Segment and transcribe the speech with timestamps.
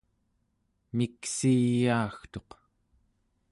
[0.97, 2.49] miksiyaagtuq